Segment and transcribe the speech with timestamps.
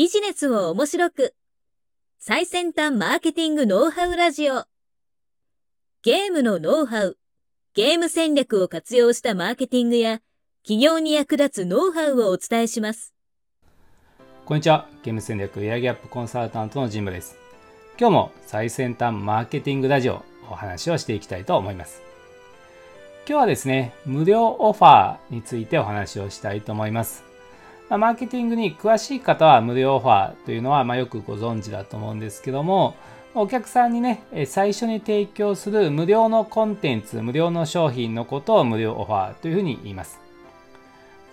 [0.00, 1.34] ビジネスを面白く。
[2.18, 4.64] 最先端マーケティングノウハウラジオ。
[6.02, 7.18] ゲームのノウハウ、
[7.74, 10.22] ゲーム戦略を活用したマーケティングや、
[10.62, 13.12] 企業に役立つノウハウをお伝えします。
[14.46, 14.88] こんにちは。
[15.02, 17.36] ゲーム戦略エアギャップコンサルタントのジムです。
[17.98, 22.00] 今日も最先端マーケティングラジオお話をしていきたいと思います。
[23.28, 27.28] 今日はですね、無料オファーについてお話をしたいと思います。
[27.90, 32.94] まマーケティングに詳しい方は無料オファーというのはまよくご存知だと思うんですけども、
[33.34, 40.20] お客さんにね、最初に提供する無料のコンテンツ、無料の商品のことを無料オファーというふうに言います。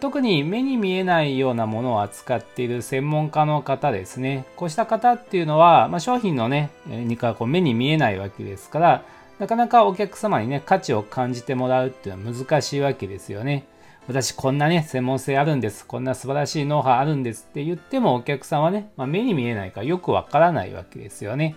[0.00, 4.44] 特に目に見えないようなものを扱っている専門家の方ですね。
[4.56, 9.02] こうした方っていうのは、まあ、商品のね、にかこう目に見えないわけですから、
[9.38, 13.66] なかなかお客様にね、価値を感じてもらうっていうのは難しいわけですよね。
[14.08, 15.84] 私こんなね、専門性あるんです。
[15.84, 21.56] こんな素晴らしいノウハウあるんですって言ってもお客さんはね、まあ、目に見えないからよくわからないわけですよね。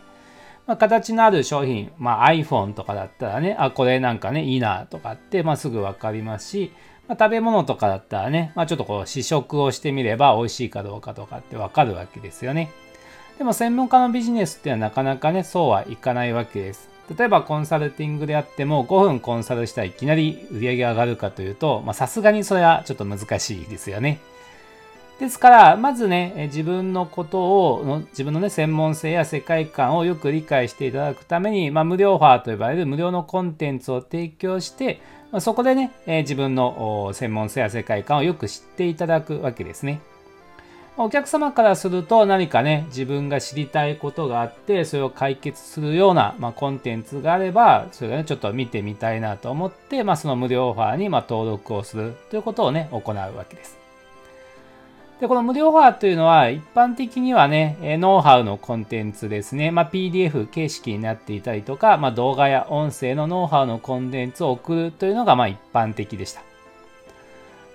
[0.68, 6.74] まあ、形のある商品、まあ、iPhone とかだったらね、あ、これなんかね、いいなとかって、まあ、すぐわかりますし、
[7.08, 12.70] まあ、食べ物とかだったらね、まあ、ちょっとこう試食をしてみれば美味しいかどうかとかってわかるわけですよね。
[13.38, 16.91] でも専門家のビジネスっていうのはなかなかね、そうはいかないわけです。
[17.18, 24.20] 例えばコンサルティングであっても5分コンサルしたらいきなり売り上げ上がるかというと、さすがにそれはちょっと難しいですよね。
[25.20, 35.00] ですから、まずね、自分のことを、自分のね、専門性や世界観をよく理解していただくために、まあ、無料ファーと呼ばれる無料のコンテンツを提供して、
[35.32, 40.02] ま、そこでね、自分の専門性や世界観をよく知っていただくわけですね。
[40.98, 53.80] お客様からすると何かね、自分が知りたいことがあって、それを解決するような、まあ、コンテンツがあれば、それをね、ちょっと見てみたいなと思って、まあ、その無料オファーにま登録をするということをね、行うわけです。
[55.22, 66.51] で、この無料オファーというのは、一般的にはね、ノウハウのコンテンツですね、まあ、PDF 形式になっていたりとか、まあ、動画や音声のノウハウのコンテンツを送るというのが、ま一般的でした。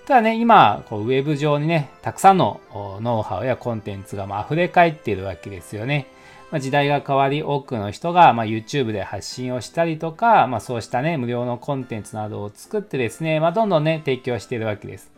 [0.06, 6.06] ただね、今、こうウェブ上にね、たくさんのノウハウやコンテンツがま溢れ返っているわけですよね。
[6.52, 15.10] まあ、時代が変わり、多くの人がま YouTube で発信をしたりとか、まあ、そうしたね、無料のコンテンツなどを作ってですね、まあ、どんどんね、提供しているわけです。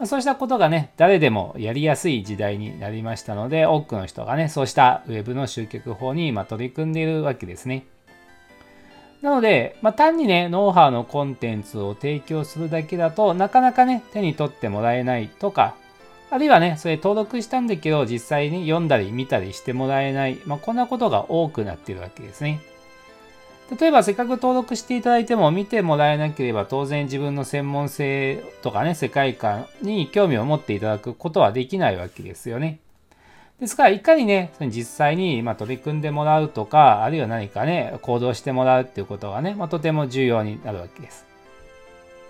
[0.00, 7.84] まそうしたことがね、誰でもやりやすい時代になりましたので、多くの人がね、そうしたウェブの集客法に今取り組んでいるわけですね。
[9.22, 15.74] なので、まあ、単にね、ノウハウのコンテンツを提供するだけだとなかなかね、手に取ってもらえないとか、
[16.30, 22.60] あるいはね、それ登録したんだけど、実際に読んだり見たりしてもらえない、まあ、こんなことが多くなっているわけですね。
[23.78, 32.80] 例えば、せっかく登録していただいても見てもらえなければ、当然自分の専門性とかね、世界観に興味を持っていただくことはできないわけですよね。
[33.60, 41.24] ですから、いかにね、実際にま取り組んでもらうとか、あるいは何かね、行動してもらうっていうことがね、まあ、とても重要になるわけです。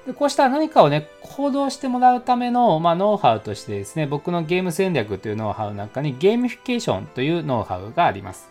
[0.06, 8.50] でこうした何かをね、行動してもらうための、まあ、ノウハウとしてですね、僕のゲーム戦略というノウハウの中にゲーミフィケーションというノウハウがあります。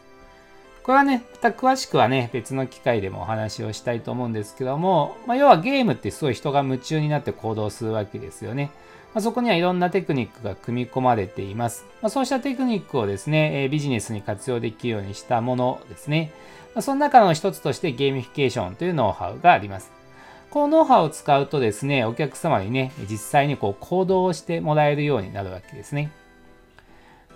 [0.81, 8.71] これはね、また詳しくはね、別の機会でもお話をしたいと思うんですけども、まあ、要はゲームってすごい人が夢中になって行動するわけですよね。
[9.13, 11.85] まあ、そこにはいろんなテクニックが組み込まれています。
[12.01, 16.31] まあ、そうしたテクニックをですね、えビジネスに活用できるようにしたものですね。
[16.73, 19.91] ま、その中の一つとしてゲーミフィケーションというノウハウがあります。
[20.49, 26.11] このノウハウを使うとですね、お客様にね、実際にこう行動をしてもらえるようになるわけですね。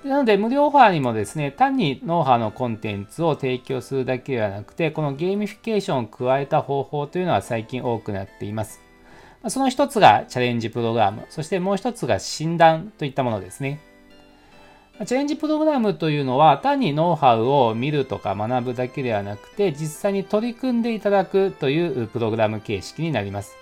[0.03, 8.86] なので、無料オファーにもですね、単にノウハウのコンテンツを提供するだけではなくて、このゲーミフィケーションを加えた方法というのは最近多くなっています。
[9.47, 13.79] その一つがチャレンジプログラム、そしてもう一つが診断といったものですね。
[15.05, 23.55] チャレンジプログラムというのは単にノウハウを見るとか学ぶだけではなくて実際に取り組んでいただくというプログラム形式になります。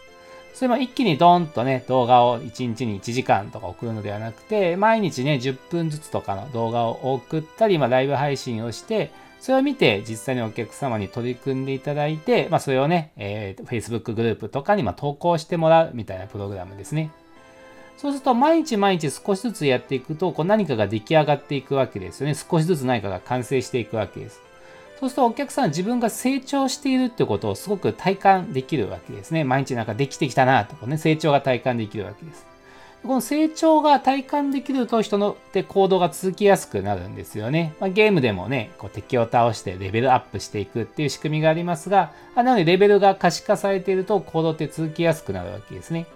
[0.56, 9.12] それも一気にドーンとね、動画を1日に1時間とか送るのではなくて、毎日ね、10分ずつとかの動画を送ったり、まあ、ライブ配信をして、
[9.46, 17.12] それを見て実際にお客様に取り組んでいただいて、まあ、それをね、えー、Facebook グループとかにま投稿してもらうみたいなプログラムですね。
[17.96, 22.34] そうすると毎日毎日少しずつやっていくとこう何かが出来上がっていくわけですよね。
[22.34, 24.42] 少しずつ何かが完成していくわけです。
[25.00, 29.44] そうするとお客さん自分が成長しているってことをすごく体感できるわけですね。
[29.44, 32.55] 毎日なんかできてきたなとかね、成長が体感できるわけです。
[33.06, 37.76] この成長が体感できると人ので行動が続きやすくなるんですよね。
[37.80, 46.08] まあ、ゲームでもね、こう敵を倒してレベルアップしていくっていう仕組みがありますが、なのでレベルが可視化されていると行動って続きやすくなるわけですね。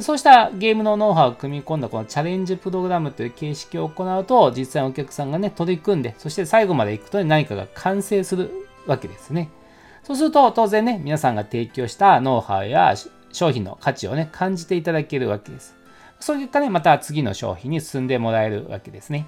[0.00, 8.50] そうしたゲームのノウハウを組み込んだこのチャレンジプログラムという形式を行うと、実際お客さんがね、取り組んで、そして最後まで行くと何かが完成する
[8.86, 9.50] わけですね。
[10.02, 12.94] そうすると、当然ね、皆さんが提供したノウハウや
[13.32, 15.74] 商品の価値をね、感じていただけるわけです。
[16.24, 19.26] その結果ね、また次の商品に進んでもらえるわけですね。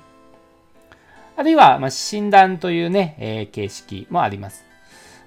[1.36, 4.64] あるいは、ま、診断というね、えー、形式もあります。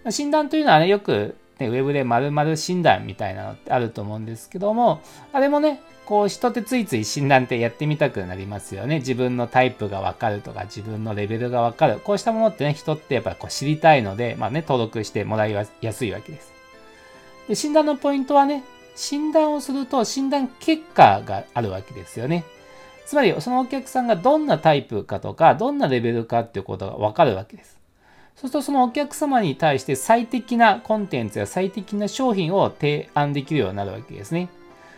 [0.10, 5.02] 診断というのはね、よくね、ウェブで〇〇診断みたいなのってあると思うんですけども、
[5.32, 8.98] あれもね、こう人ってついつい診断ってやってみたくなりますよね。
[8.98, 12.00] 自分のタイプがわかるとか、自分のレベルがわかる。
[12.00, 16.52] こうしたものってね、人ってやっぱこう知りたいので、まあね、登録してもらいやすいわけです。
[17.48, 18.64] で診断のポイントはね、
[19.00, 22.44] 診断をすると診断結果があるわけですよね。
[23.06, 27.80] つまり、そのお客さんがどんなタイプかとか、どんなレベルかっていうことがわかるわけです。
[28.36, 34.50] そうするとそのお客様に対して最適なコンテンツや最適な商品を提案できるようになるわけですね。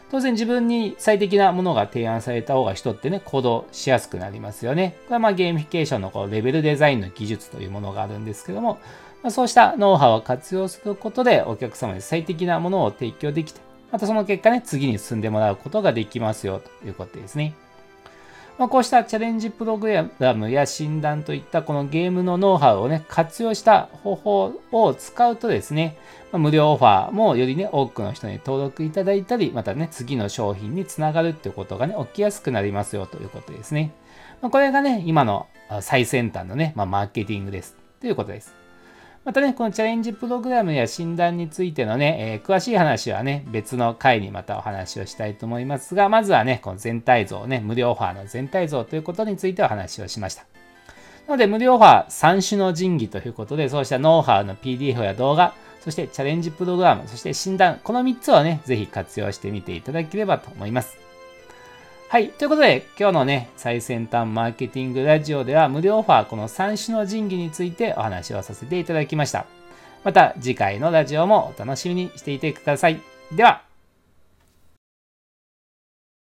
[0.10, 4.96] 当然自分に最適なものが提案された方が人ってね、行動しやすくなりますよね。
[5.06, 8.80] これはまあゲーミフィケーションのこうレベルデザインの技術というものがあるんですけども、
[9.22, 17.54] ま、そうしたノウハウを活用することでお客様に最適なものを提供できて、またその結果ね、次に進んでもらうことができますよということですね。
[18.58, 25.98] まあ、こうしたチャレンジプログラムや診断といったこのゲームのノウハウをね、活用した方法を使うとですね、
[26.32, 33.94] まあ、無料オファーもよりね、多くの人に登録いただいたり、またね、次の商品につながるっていうことがね、起きやすくなりますよということですね。
[34.42, 35.48] まあ、これがね、今の
[35.82, 37.76] 最先端のね、ま、マーケティングです。
[38.00, 38.61] ということです。
[39.24, 50.46] またね、このチャレンジプログラムや診断についてのね、えー、詳しい話はね、別の回にまたお話をしたいと思いますが、まずはね、この全体像ね、無料オファーの全体像ということについてお話をしました。
[51.28, 61.01] なので、無料オファー3種の神器ということで、そうしたノウハウの PDF や動画、そしてチャレンジプログラム、そして診断、この3つをね、ぜひ活用してみていただければと思います。
[62.12, 62.28] はい。
[62.28, 69.46] ということで、今日のね、最先端マーケティングラジオでは無料オファー、この3種の神器についてお話をさせていただきました。
[70.04, 73.00] また次回のラジオもお楽しみにしていてください。
[73.32, 73.62] では、